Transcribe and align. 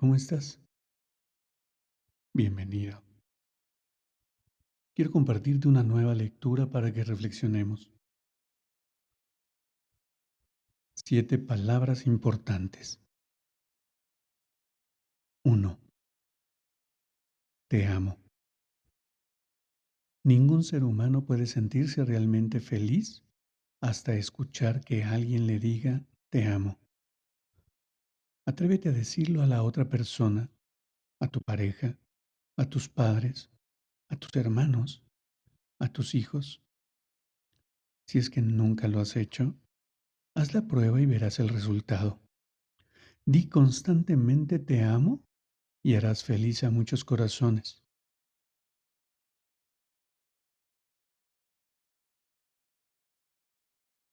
¿Cómo 0.00 0.14
estás? 0.14 0.58
Bienvenido. 2.32 3.02
Quiero 4.94 5.10
compartirte 5.10 5.68
una 5.68 5.82
nueva 5.82 6.14
lectura 6.14 6.70
para 6.70 6.90
que 6.90 7.04
reflexionemos. 7.04 7.92
Siete 10.94 11.36
palabras 11.36 12.06
importantes. 12.06 12.98
1. 15.44 15.78
Te 17.68 17.86
amo. 17.86 18.16
Ningún 20.24 20.64
ser 20.64 20.82
humano 20.82 21.26
puede 21.26 21.44
sentirse 21.46 22.06
realmente 22.06 22.60
feliz 22.60 23.22
hasta 23.82 24.14
escuchar 24.14 24.80
que 24.82 25.04
alguien 25.04 25.46
le 25.46 25.58
diga 25.58 26.06
te 26.30 26.46
amo. 26.46 26.78
Atrévete 28.46 28.88
a 28.88 28.92
decirlo 28.92 29.42
a 29.42 29.46
la 29.46 29.62
otra 29.62 29.88
persona, 29.88 30.50
a 31.20 31.28
tu 31.28 31.40
pareja, 31.40 31.98
a 32.56 32.64
tus 32.64 32.88
padres, 32.88 33.50
a 34.08 34.16
tus 34.16 34.34
hermanos, 34.34 35.04
a 35.78 35.88
tus 35.92 36.14
hijos. 36.14 36.62
Si 38.06 38.18
es 38.18 38.30
que 38.30 38.42
nunca 38.42 38.88
lo 38.88 39.00
has 39.00 39.16
hecho, 39.16 39.54
haz 40.34 40.54
la 40.54 40.66
prueba 40.66 41.00
y 41.00 41.06
verás 41.06 41.38
el 41.38 41.48
resultado. 41.48 42.20
Di 43.24 43.48
constantemente 43.48 44.58
te 44.58 44.82
amo 44.82 45.22
y 45.82 45.94
harás 45.94 46.24
feliz 46.24 46.64
a 46.64 46.70
muchos 46.70 47.04
corazones. 47.04 47.84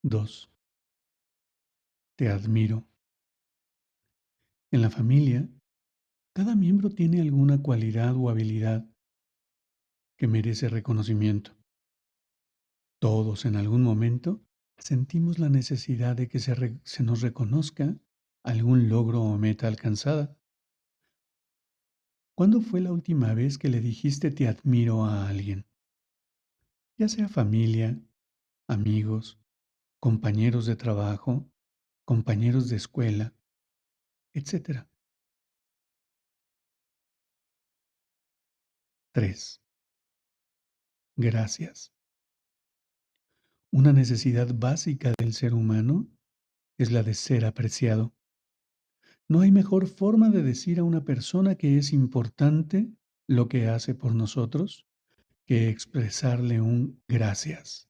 Dos. 0.02 0.48
Te 2.16 2.28
admiro. 2.28 2.87
En 4.70 4.82
la 4.82 4.90
familia, 4.90 5.48
cada 6.34 6.54
miembro 6.54 6.90
tiene 6.90 7.22
alguna 7.22 7.62
cualidad 7.62 8.14
o 8.16 8.28
habilidad 8.28 8.86
que 10.18 10.26
merece 10.26 10.68
reconocimiento. 10.68 11.56
Todos 13.00 13.46
en 13.46 13.56
algún 13.56 13.82
momento 13.82 14.44
sentimos 14.76 15.38
la 15.38 15.48
necesidad 15.48 16.16
de 16.16 16.28
que 16.28 16.38
se, 16.38 16.78
se, 16.84 17.02
nos 17.02 17.22
reconozca 17.22 17.96
algún 18.44 18.90
logro 18.90 19.22
o 19.22 19.38
meta 19.38 19.68
alcanzada. 19.68 20.36
¿Cuándo 22.36 22.60
fue 22.60 22.80
la 22.80 22.92
última 22.92 23.32
vez 23.32 23.56
que 23.56 23.68
le 23.68 23.80
dijiste 23.80 24.30
te 24.30 24.48
admiro 24.48 25.06
a 25.06 25.28
alguien? 25.28 25.66
Ya 26.98 27.08
sea 27.08 27.28
familia, 27.28 27.98
amigos, 28.68 29.40
compañeros 29.98 30.66
de 30.66 30.76
trabajo, 30.76 31.50
compañeros 32.04 32.68
de 32.68 32.76
escuela, 32.76 33.37
etc. 34.38 34.86
3. 39.12 39.60
Gracias. 41.16 41.92
Una 43.72 43.92
necesidad 43.92 44.54
básica 44.54 45.12
del 45.18 45.34
ser 45.34 45.54
humano 45.54 46.08
es 46.78 46.92
la 46.92 47.02
de 47.02 47.14
ser 47.14 47.44
apreciado. 47.44 48.14
No 49.28 49.40
hay 49.40 49.50
mejor 49.50 49.88
forma 49.88 50.30
de 50.30 50.42
decir 50.42 50.78
a 50.78 50.84
una 50.84 51.04
persona 51.04 51.56
que 51.56 51.76
es 51.76 51.92
importante 51.92 52.90
lo 53.28 53.48
que 53.48 53.66
hace 53.66 53.94
por 53.94 54.14
nosotros 54.14 54.86
que 55.46 55.68
expresarle 55.68 56.60
un 56.60 57.02
gracias. 57.08 57.88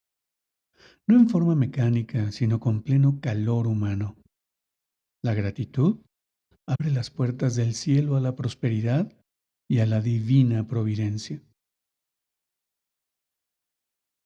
No 1.07 1.17
en 1.17 1.29
forma 1.29 1.55
mecánica, 1.55 2.33
sino 2.33 2.61
con 2.61 2.83
pleno 2.83 3.21
calor 3.21 3.67
humano. 3.67 4.17
La 5.23 5.35
gratitud 5.35 6.01
abre 6.69 6.91
las 6.91 7.11
puertas 7.11 7.57
del 7.57 7.75
cielo 7.75 8.17
a 8.17 8.21
la 8.21 8.37
prosperidad 8.37 9.11
y 9.71 9.79
a 9.79 9.87
la 9.87 10.03
divina 10.03 10.67
providencia. 10.67 11.43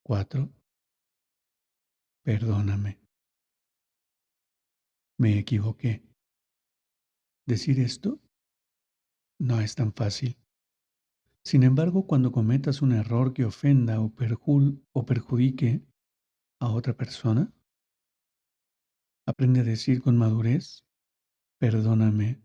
4. 0.04 0.52
Perdóname. 2.24 3.00
Me 5.18 5.38
equivoqué. 5.38 6.02
Decir 7.46 7.78
esto 7.78 8.20
no 9.38 9.60
es 9.60 9.76
tan 9.76 9.92
fácil. 9.92 10.36
Sin 11.44 11.62
embargo, 11.62 12.08
cuando 12.08 12.32
cometas 12.32 12.82
un 12.82 12.92
error 12.92 13.34
que 13.34 13.44
ofenda 13.44 14.00
o, 14.00 14.12
o 14.92 15.06
perjudique 15.06 15.86
a 16.60 16.72
otra 16.72 16.96
persona, 16.96 17.54
aprende 19.26 19.60
a 19.60 19.64
decir 19.64 20.02
con 20.02 20.16
madurez, 20.16 20.84
Perdóname, 21.62 22.42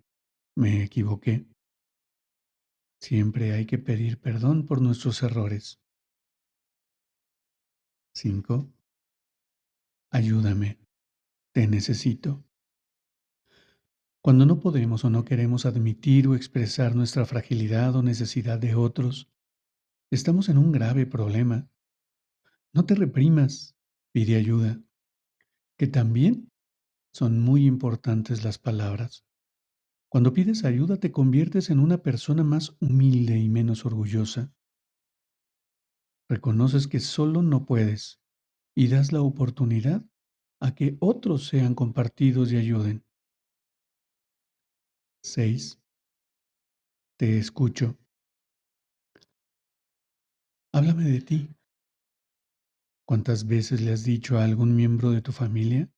me 0.55 0.83
equivoqué. 0.83 1.47
Siempre 3.01 3.53
hay 3.53 3.65
que 3.65 3.79
pedir 3.79 4.21
perdón 4.21 4.67
por 4.67 4.79
nuestros 4.79 5.23
errores. 5.23 5.81
5. 8.13 8.71
Ayúdame, 10.11 10.77
te 11.51 11.65
necesito. 11.65 12.45
Cuando 14.21 14.45
no 14.45 14.59
podemos 14.59 15.03
o 15.03 15.09
no 15.09 15.25
queremos 15.25 15.65
admitir 15.65 16.27
o 16.27 16.35
expresar 16.35 16.95
nuestra 16.95 17.25
fragilidad 17.25 17.95
o 17.95 18.03
necesidad 18.03 18.59
de 18.59 18.75
otros, 18.75 19.31
estamos 20.11 20.47
en 20.47 20.59
un 20.59 20.71
grave 20.71 21.07
problema. 21.07 21.67
No 22.71 22.85
te 22.85 22.93
reprimas, 22.93 23.75
pide 24.11 24.35
ayuda, 24.35 24.79
que 25.75 25.87
también 25.87 26.51
son 27.17 27.39
muy 27.39 27.65
importantes 27.65 28.43
las 28.43 28.59
palabras. 28.59 29.25
Cuando 30.07 30.33
pides 30.33 30.63
ayuda 30.65 30.97
te 30.97 31.11
conviertes 31.11 31.71
en 31.71 31.79
una 31.79 32.03
persona 32.03 32.43
más 32.43 32.77
humilde 32.79 33.39
y 33.39 33.49
menos 33.49 33.87
orgullosa. 33.87 34.53
Reconoces 36.29 36.87
que 36.87 36.99
solo 36.99 37.41
no 37.41 37.65
puedes 37.65 38.21
y 38.75 38.89
das 38.89 39.11
la 39.13 39.23
oportunidad 39.23 40.05
a 40.61 40.75
que 40.75 40.95
otros 40.99 41.47
sean 41.47 41.73
compartidos 41.73 42.51
y 42.51 42.57
ayuden. 42.57 43.03
6. 45.23 45.81
Te 47.17 47.39
escucho. 47.39 47.97
Háblame 50.71 51.05
de 51.05 51.21
ti. 51.21 51.49
¿Cuántas 53.07 53.47
veces 53.47 53.81
le 53.81 53.91
has 53.93 54.03
dicho 54.03 54.37
a 54.37 54.43
algún 54.43 54.75
miembro 54.75 55.09
de 55.09 55.23
tu 55.23 55.31
familia, 55.31 55.91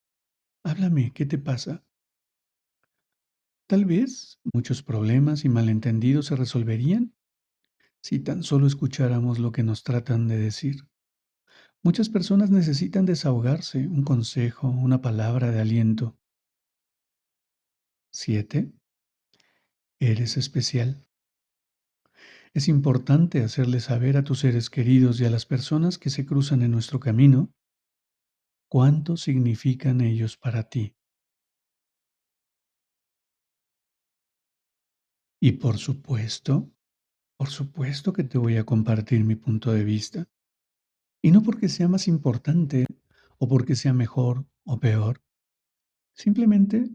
Háblame, 0.64 1.12
¿qué 1.14 1.26
te 1.26 1.38
pasa? 1.38 1.84
Tal 3.68 3.86
vez 3.86 4.40
muchos 4.54 4.84
problemas 4.84 5.46
y 5.46 5.50
malentendidos 5.50 6.26
se 6.28 6.36
resolverían 6.36 7.14
si 8.02 8.20
tan 8.20 8.44
solo 8.44 8.68
escucháramos 8.68 9.40
lo 9.40 9.52
que 9.52 9.64
nos 9.64 9.84
tratan 9.84 10.28
de 10.28 10.38
decir. 10.38 10.88
Muchas 11.82 12.10
personas 12.10 12.50
necesitan 12.50 13.06
desahogarse, 13.06 13.88
un 13.88 14.04
consejo, 14.04 14.70
una 14.70 15.02
palabra 15.02 15.52
de 15.52 15.62
aliento. 15.62 16.18
7. 18.12 18.74
Eres 20.00 20.36
especial. 20.36 21.06
Es 22.54 22.68
importante 22.68 23.44
hacerle 23.44 23.80
saber 23.80 24.18
a 24.18 24.24
tus 24.24 24.40
seres 24.40 24.70
queridos 24.70 25.22
y 25.22 25.26
a 25.26 25.30
las 25.30 25.46
personas 25.46 25.98
que 25.98 26.10
se 26.10 26.26
cruzan 26.26 26.64
en 26.64 26.72
nuestro 26.72 27.00
camino 27.00 27.54
¿Cuánto 28.72 29.18
significan 29.18 30.00
ellos 30.00 30.38
para 30.38 30.70
ti? 30.70 30.96
Y 35.42 35.54
por 35.54 35.80
supuesto, 35.80 36.72
por 37.36 37.50
supuesto 37.50 38.14
que 38.14 38.24
te 38.24 38.38
voy 38.38 38.58
a 38.58 38.66
compartir 38.66 39.24
mi 39.24 39.36
punto 39.36 39.72
de 39.72 39.84
vista. 39.84 40.30
Y 41.24 41.32
no 41.32 41.42
porque 41.42 41.68
sea 41.68 41.88
más 41.88 42.08
importante 42.08 42.86
o 43.40 43.48
porque 43.48 43.76
sea 43.76 43.92
mejor 43.92 44.46
o 44.66 44.80
peor. 44.80 45.24
Simplemente 46.16 46.92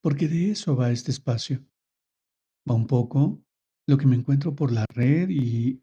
porque 0.00 0.28
de 0.28 0.52
eso 0.52 0.76
va 0.76 0.92
este 0.92 1.10
espacio. 1.10 1.66
Va 2.70 2.76
un 2.76 2.86
poco 2.86 3.42
lo 3.88 3.98
que 3.98 4.06
me 4.06 4.14
encuentro 4.14 4.54
por 4.54 4.70
la 4.70 4.84
red 4.94 5.30
y, 5.30 5.82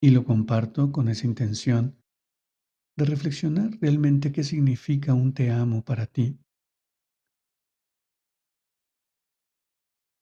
y 0.00 0.10
lo 0.10 0.24
comparto 0.24 0.92
con 0.92 1.08
esa 1.08 1.26
intención 1.26 2.00
de 2.96 3.04
reflexionar 3.04 3.78
realmente 3.80 4.32
qué 4.32 4.42
significa 4.42 5.12
un 5.12 5.34
te 5.34 5.50
amo 5.50 5.84
para 5.84 6.06
ti. 6.06 6.38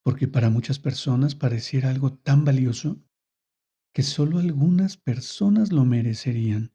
Porque 0.05 0.29
para 0.29 0.51
muchas 0.51 0.79
personas 0.79 1.35
pareciera 1.35 1.89
algo 1.89 2.13
tan 2.13 2.45
valioso 2.45 3.01
que 3.95 4.03
solo 4.03 4.39
algunas 4.39 4.97
personas 4.97 5.73
lo 5.73 5.85
merecerían. 5.85 6.73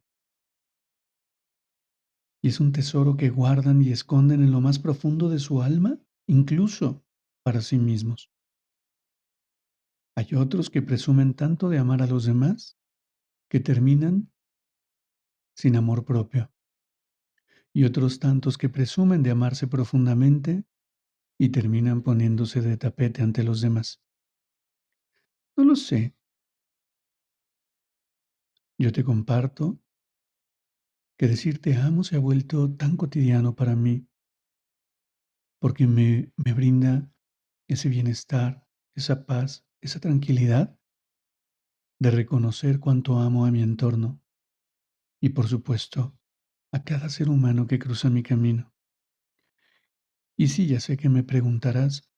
Y 2.41 2.47
es 2.47 2.61
un 2.61 2.71
tesoro 2.71 3.17
que 3.17 3.29
guardan 3.29 3.81
y 3.81 3.91
esconden 3.91 4.41
en 4.41 4.51
lo 4.51 4.61
más 4.61 4.79
profundo 4.79 5.27
de 5.29 5.39
su 5.39 5.61
alma, 5.61 5.99
incluso 6.27 7.03
para 7.43 7.61
sí 7.61 7.77
mismos. 7.77 8.31
Hay 10.15 10.33
otros 10.35 10.69
que 10.69 10.81
presumen 10.81 11.33
tanto 11.33 11.69
de 11.69 11.77
amar 11.77 12.01
a 12.01 12.07
los 12.07 12.25
demás 12.25 12.77
que 13.49 13.59
terminan 13.59 14.31
sin 15.59 15.75
amor 15.75 16.05
propio. 16.05 16.49
Y 17.73 17.83
otros 17.83 18.19
tantos 18.19 18.57
que 18.57 18.69
presumen 18.69 19.23
de 19.23 19.31
amarse 19.31 19.67
profundamente 19.67 20.63
y 21.37 21.49
terminan 21.49 22.01
poniéndose 22.01 22.61
de 22.61 22.77
tapete 22.77 23.23
ante 23.23 23.43
los 23.43 23.59
demás. 23.59 24.01
No 25.57 25.65
lo 25.65 25.75
sé. 25.75 26.15
Yo 28.77 28.93
te 28.93 29.03
comparto 29.03 29.81
que 31.17 31.27
decir 31.27 31.59
te 31.59 31.75
amo 31.75 32.05
se 32.05 32.15
ha 32.15 32.19
vuelto 32.19 32.73
tan 32.73 32.95
cotidiano 32.95 33.53
para 33.53 33.75
mí 33.75 34.07
porque 35.59 35.87
me, 35.87 36.31
me 36.37 36.53
brinda 36.53 37.11
ese 37.67 37.89
bienestar, 37.89 38.65
esa 38.95 39.25
paz, 39.25 39.67
esa 39.81 39.99
tranquilidad 39.99 40.79
de 41.99 42.11
reconocer 42.11 42.79
cuánto 42.79 43.19
amo 43.19 43.45
a 43.45 43.51
mi 43.51 43.61
entorno 43.61 44.21
y 45.19 45.29
por 45.29 45.47
supuesto 45.47 46.17
a 46.71 46.83
cada 46.83 47.09
ser 47.09 47.29
humano 47.29 47.67
que 47.67 47.79
cruza 47.79 48.09
mi 48.09 48.23
camino. 48.23 48.73
Y 50.37 50.47
sí, 50.47 50.67
ya 50.67 50.79
sé 50.79 50.97
que 50.97 51.09
me 51.09 51.23
preguntarás 51.23 52.09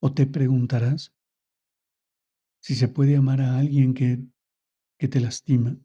o 0.00 0.12
te 0.12 0.26
preguntarás 0.26 1.14
si 2.60 2.74
se 2.74 2.88
puede 2.88 3.16
amar 3.16 3.40
a 3.40 3.58
alguien 3.58 3.94
que, 3.94 4.20
que 4.98 5.08
te 5.08 5.20
lastima 5.20 5.78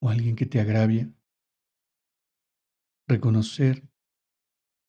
o 0.00 0.08
a 0.08 0.12
alguien 0.12 0.36
que 0.36 0.46
te 0.46 0.60
agravia. 0.60 1.12
Reconocer 3.08 3.88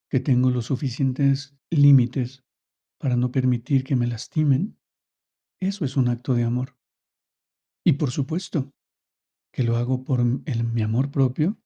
que 0.10 0.20
tengo 0.20 0.52
los 0.52 0.68
suficientes 0.68 1.58
límites 1.72 2.46
para 3.00 3.16
no 3.18 3.32
permitir 3.32 3.84
que 3.84 3.96
me 3.96 4.08
lastimen, 4.08 4.78
eso 5.60 5.86
es 5.86 5.98
un 5.98 6.08
acto 6.08 6.36
de 6.36 6.44
amor. 6.44 6.78
Y 7.84 7.94
por 7.94 8.12
supuesto 8.12 8.72
que 9.54 9.64
lo 9.64 9.78
hago 9.78 10.04
por 10.04 10.20
el, 10.20 10.64
mi 10.64 10.82
amor 10.82 11.12
propio 11.12 11.58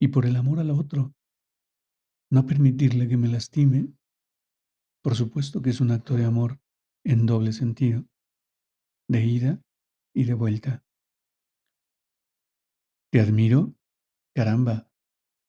y 0.00 0.08
por 0.08 0.26
el 0.26 0.36
amor 0.36 0.58
al 0.58 0.70
otro. 0.70 1.14
No 2.30 2.44
permitirle 2.44 3.08
que 3.08 3.16
me 3.16 3.28
lastime, 3.28 3.94
por 5.02 5.14
supuesto 5.14 5.62
que 5.62 5.70
es 5.70 5.80
un 5.80 5.92
acto 5.92 6.16
de 6.16 6.24
amor 6.24 6.60
en 7.04 7.26
doble 7.26 7.52
sentido, 7.52 8.04
de 9.08 9.24
ida 9.24 9.62
y 10.12 10.24
de 10.24 10.34
vuelta. 10.34 10.84
¿Te 13.10 13.20
admiro? 13.20 13.74
Caramba, 14.34 14.90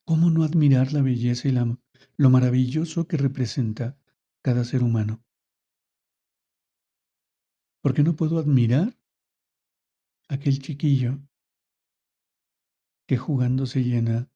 ¿cómo 0.06 0.30
no 0.30 0.44
admirar 0.44 0.94
la 0.94 1.01
belleza 1.01 1.47
y 1.50 1.51
la, 1.51 1.77
lo 2.18 2.30
maravilloso 2.30 3.07
que 3.07 3.18
representa 3.18 3.97
cada 4.44 4.63
ser 4.63 4.83
humano? 4.83 5.24
¿Por 7.81 7.94
qué 7.94 8.03
no 8.03 8.15
puedo 8.15 8.38
admirar 8.38 8.95
aquel 10.30 10.59
chiquillo 10.59 11.19
que 13.09 13.17
jugando 13.17 13.65
se 13.65 13.83
llena 13.83 14.29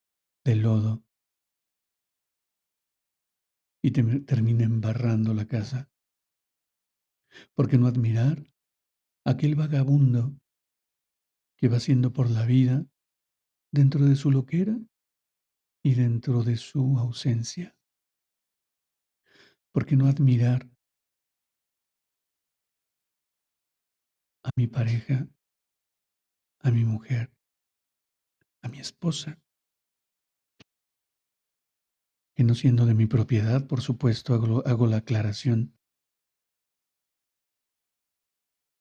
de 0.44 0.56
lodo 0.56 1.06
y 3.84 3.92
te 3.92 4.02
termina 4.22 4.64
embarrando 4.64 5.36
la 5.36 5.46
casa? 5.46 5.92
¿Por 7.54 7.70
qué 7.70 7.78
no 7.78 7.86
admirar 7.86 8.52
aquel 9.26 9.54
vagabundo 9.54 10.36
que 11.56 11.68
va 11.68 11.80
siendo 11.80 12.14
por 12.14 12.32
la 12.32 12.48
vida 12.48 12.84
dentro 13.72 14.06
de 14.06 14.16
su 14.16 14.32
loquera 14.32 14.76
y 15.84 15.94
dentro 15.94 16.42
de 16.42 16.58
su 16.58 16.98
ausencia? 16.98 17.78
¿Por 19.72 19.86
qué 19.86 19.96
no 19.96 20.08
admirar 20.08 20.68
a 24.44 24.50
mi 24.56 24.66
pareja, 24.66 25.28
a 26.62 26.72
mi 26.72 26.86
mujer, 26.86 27.32
a 28.64 28.70
mi 28.70 28.80
esposa? 28.80 29.40
Que 32.36 32.44
no 32.44 32.56
siendo 32.56 32.86
de 32.86 32.96
mi 32.96 33.06
propiedad, 33.06 33.68
por 33.68 33.82
supuesto, 33.82 34.34
hago, 34.34 34.88
la 34.88 34.98
aclaración. 34.98 35.78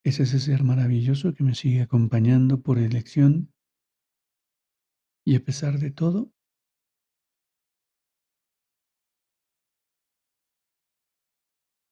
Es 0.04 0.20
ese 0.20 0.38
ser 0.38 0.64
maravilloso 0.64 1.34
que 1.34 1.44
me 1.44 1.54
sigue 1.54 1.82
acompañando 1.82 2.62
por 2.62 2.78
elección 2.78 3.52
y 5.24 5.36
a 5.36 5.44
pesar 5.44 5.78
de 5.78 5.90
todo, 5.90 6.32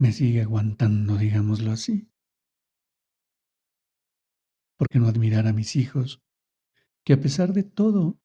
me 0.01 0.13
sigue 0.13 0.41
aguantando, 0.41 1.17
digámoslo 1.17 1.71
así. 1.73 2.11
¿Por 4.79 4.89
qué 4.89 4.99
no 4.99 5.07
admirar 5.09 5.47
a 5.47 5.53
mis 5.53 5.77
hijos, 5.77 6.23
que 7.05 7.13
a 7.13 7.21
pesar 7.21 7.53
de 7.53 7.63
todo 7.63 8.21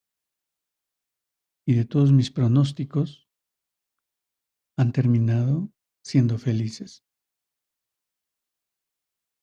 y 1.66 1.74
de 1.74 1.86
todos 1.86 2.12
mis 2.12 2.32
pronósticos, 2.32 3.28
han 4.78 4.92
terminado 4.92 5.72
siendo 6.04 6.38
felices? 6.38 7.06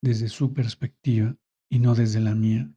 Desde 0.02 0.29
su 0.29 0.52
perspectiva 0.52 1.37
y 1.70 1.79
no 1.79 1.94
desde 1.94 2.20
la 2.20 2.34
mía. 2.34 2.73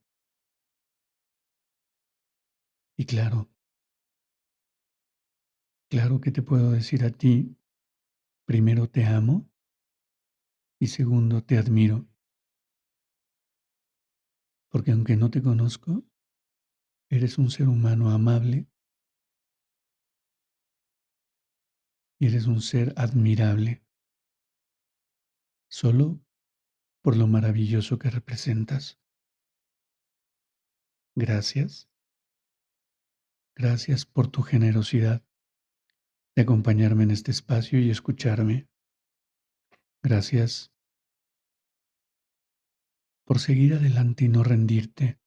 Y 2.97 3.05
claro, 3.05 3.49
claro 5.89 6.21
que 6.21 6.31
te 6.31 6.41
puedo 6.41 6.71
decir 6.71 7.03
a 7.03 7.09
ti, 7.09 7.57
primero 8.45 8.89
te 8.89 9.05
amo 9.05 9.49
y 10.79 10.87
segundo 10.87 11.43
te 11.43 11.57
admiro. 11.57 12.07
Porque 14.69 14.91
aunque 14.91 15.17
no 15.17 15.29
te 15.29 15.41
conozco, 15.41 16.03
eres 17.09 17.37
un 17.37 17.49
ser 17.49 17.67
humano 17.67 18.11
amable 18.11 18.67
eres 22.25 22.47
un 22.47 22.61
ser 22.61 22.93
admirable, 22.97 23.83
solo 25.69 26.21
por 27.01 27.17
lo 27.17 27.27
maravilloso 27.27 27.99
que 27.99 28.09
representas. 28.09 28.99
Gracias. 31.15 31.89
Gracias 33.55 34.05
por 34.05 34.27
tu 34.27 34.41
generosidad 34.41 35.23
de 36.35 36.41
acompañarme 36.41 37.03
en 37.03 37.11
este 37.11 37.31
espacio 37.31 37.79
y 37.79 37.89
escucharme. 37.89 38.67
Gracias 40.03 40.73
por 43.23 43.39
seguir 43.39 43.75
adelante 43.75 44.25
y 44.25 44.29
no 44.29 44.43
rendirte. 44.43 45.19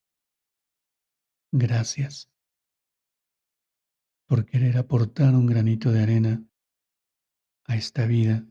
Gracias 1.53 2.31
por 4.29 4.45
querer 4.45 4.77
aportar 4.77 5.35
un 5.35 5.47
granito 5.47 5.91
de 5.91 6.03
arena 6.03 6.45
a 7.65 7.77
esta 7.77 8.07
vida 8.07 8.47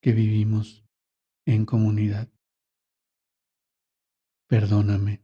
que 0.00 0.12
vivimos 0.12 0.86
en 1.46 1.66
comunidad. 1.66 2.32
Perdóname. 4.48 5.22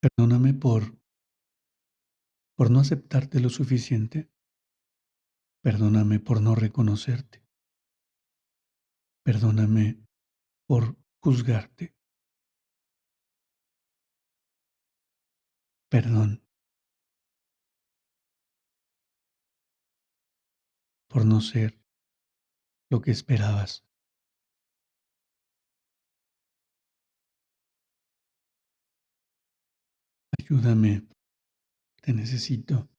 Perdóname 0.00 0.52
por 0.52 0.98
por 2.56 2.70
no 2.70 2.80
aceptarte 2.80 3.40
lo 3.40 3.48
suficiente. 3.48 4.30
Perdóname 5.62 6.20
por 6.20 6.42
no 6.42 6.54
reconocerte. 6.54 7.42
Perdóname 9.24 10.07
por 10.68 10.98
juzgarte. 11.22 11.94
Perdón 15.90 16.44
por 21.08 21.24
no 21.24 21.40
ser 21.40 21.80
lo 22.90 23.00
que 23.00 23.10
esperabas. 23.10 23.86
Ayúdame, 30.38 31.08
te 32.02 32.12
necesito. 32.12 32.90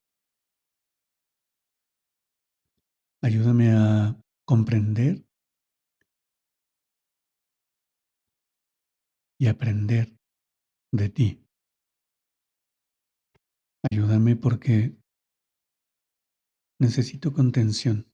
Ayúdame 3.21 3.71
a 3.73 4.19
comprender 4.43 5.28
y 9.39 9.47
aprender 9.47 10.19
de 10.91 11.09
ti. 11.09 11.47
Ayúdame 13.89 14.35
porque 14.35 14.97
necesito 16.77 17.31
contención. 17.31 18.11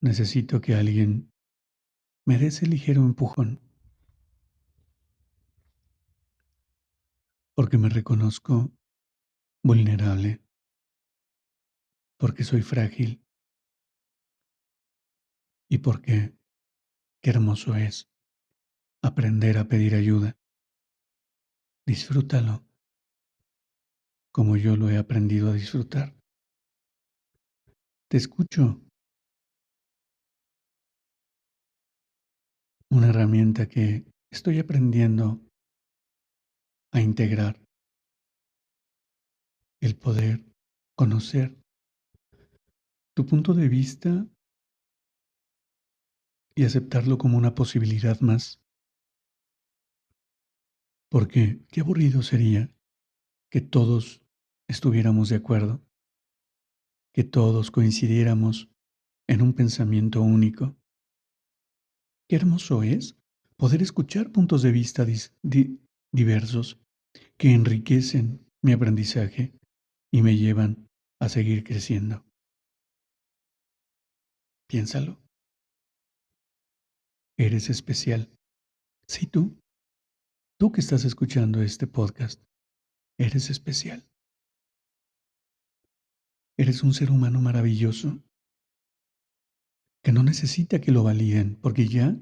Necesito 0.00 0.62
que 0.62 0.74
alguien 0.74 1.30
me 2.24 2.38
dé 2.38 2.46
ese 2.46 2.66
ligero 2.66 3.02
empujón. 3.02 3.60
Porque 7.54 7.76
me 7.76 7.90
reconozco 7.90 8.72
vulnerable. 9.62 10.42
Porque 12.16 12.44
soy 12.44 12.62
frágil. 12.62 13.22
Y 15.68 15.78
porque 15.78 16.34
qué 17.20 17.30
hermoso 17.30 17.74
es 17.74 18.08
aprender 19.02 19.58
a 19.58 19.64
pedir 19.64 19.94
ayuda. 19.94 20.36
Disfrútalo 21.86 22.64
como 24.32 24.56
yo 24.56 24.76
lo 24.76 24.88
he 24.88 24.98
aprendido 24.98 25.50
a 25.50 25.54
disfrutar. 25.54 26.14
Te 28.08 28.16
escucho. 28.16 28.80
Una 32.90 33.08
herramienta 33.08 33.68
que 33.68 34.04
estoy 34.30 34.58
aprendiendo 34.58 35.40
a 36.92 37.00
integrar. 37.00 37.60
El 39.80 39.96
poder 39.96 40.44
conocer 40.96 41.56
tu 43.14 43.26
punto 43.26 43.54
de 43.54 43.68
vista 43.68 44.26
y 46.54 46.64
aceptarlo 46.64 47.18
como 47.18 47.36
una 47.36 47.54
posibilidad 47.54 48.20
más. 48.20 48.60
Porque 51.10 51.60
qué 51.70 51.80
aburrido 51.80 52.22
sería 52.22 52.70
que 53.50 53.60
todos 53.60 54.22
estuviéramos 54.68 55.30
de 55.30 55.36
acuerdo, 55.36 55.82
que 57.14 57.24
todos 57.24 57.70
coincidiéramos 57.70 58.68
en 59.28 59.42
un 59.42 59.54
pensamiento 59.54 60.20
único. 60.22 60.76
Qué 62.28 62.36
hermoso 62.36 62.82
es 62.82 63.16
poder 63.56 63.82
escuchar 63.82 64.30
puntos 64.32 64.62
de 64.62 64.72
vista 64.72 65.06
diversos 66.12 66.80
que 67.38 67.52
enriquecen 67.52 68.46
mi 68.62 68.72
aprendizaje 68.72 69.52
y 70.12 70.22
me 70.22 70.36
llevan 70.36 70.88
a 71.20 71.28
seguir 71.28 71.64
creciendo. 71.64 72.24
Piénsalo. 74.68 75.18
Eres 77.38 77.70
especial. 77.70 78.30
Sí, 79.06 79.26
tú. 79.26 79.58
Tú 80.60 80.72
que 80.72 80.80
estás 80.80 81.04
escuchando 81.04 81.62
este 81.62 81.86
podcast, 81.86 82.42
eres 83.16 83.48
especial. 83.48 84.10
Eres 86.58 86.82
un 86.82 86.94
ser 86.94 87.12
humano 87.12 87.40
maravilloso 87.40 88.24
que 90.02 90.10
no 90.10 90.24
necesita 90.24 90.80
que 90.80 90.90
lo 90.90 91.04
validen 91.04 91.54
porque 91.60 91.86
ya 91.86 92.16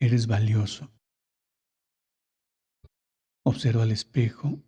eres 0.00 0.28
valioso. 0.28 0.92
Observa 3.44 3.82
al 3.82 3.90
espejo 3.90 4.62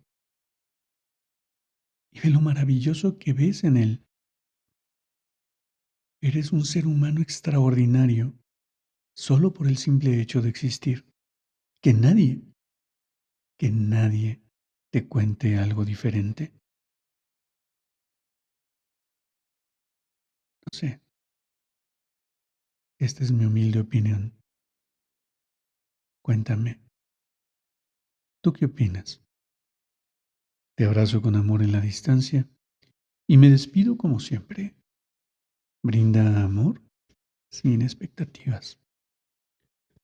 y 2.10 2.18
ve 2.18 2.30
lo 2.30 2.40
maravilloso 2.40 3.18
que 3.18 3.34
ves 3.34 3.62
en 3.62 3.76
él. 3.76 4.04
Eres 6.20 6.50
un 6.50 6.64
ser 6.64 6.88
humano 6.88 7.20
extraordinario 7.20 8.36
solo 9.16 9.52
por 9.52 9.68
el 9.68 9.76
simple 9.76 10.20
hecho 10.20 10.42
de 10.42 10.48
existir. 10.48 11.08
Que 11.80 11.92
nadie, 11.92 12.42
que 13.56 13.70
nadie 13.70 14.42
te 14.90 15.06
cuente 15.06 15.58
algo 15.58 15.84
diferente. 15.84 16.52
No 20.62 20.78
sé. 20.78 21.00
Esta 22.98 23.22
es 23.22 23.30
mi 23.30 23.44
humilde 23.44 23.80
opinión. 23.80 24.36
Cuéntame. 26.20 26.80
¿Tú 28.42 28.52
qué 28.52 28.66
opinas? 28.66 29.22
Te 30.76 30.84
abrazo 30.84 31.22
con 31.22 31.36
amor 31.36 31.62
en 31.62 31.72
la 31.72 31.80
distancia 31.80 32.48
y 33.28 33.36
me 33.36 33.50
despido 33.50 33.96
como 33.96 34.20
siempre. 34.20 34.76
Brinda 35.82 36.42
amor 36.42 36.82
sin 37.50 37.82
expectativas. 37.82 38.80